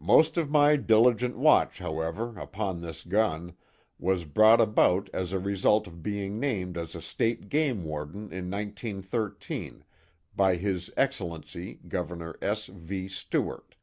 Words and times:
Most 0.00 0.36
of 0.36 0.50
my 0.50 0.74
diligent 0.74 1.38
watch, 1.38 1.78
however, 1.78 2.36
upon 2.36 2.80
this 2.80 3.04
gun, 3.04 3.52
was 4.00 4.24
brought 4.24 4.60
about 4.60 5.08
as 5.12 5.30
a 5.32 5.38
result 5.38 5.86
of 5.86 6.02
being 6.02 6.40
named 6.40 6.76
as 6.76 6.90
state 7.04 7.48
game 7.48 7.84
warden 7.84 8.32
in 8.32 8.50
1913, 8.50 9.84
by 10.34 10.56
His 10.56 10.90
Excellency, 10.96 11.78
Governor 11.86 12.36
S. 12.42 12.66
V. 12.66 13.06
Stewart." 13.06 13.76